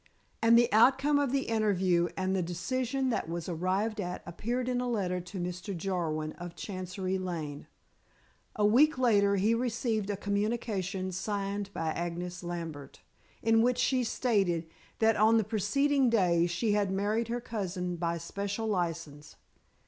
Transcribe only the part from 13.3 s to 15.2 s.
in which she stated that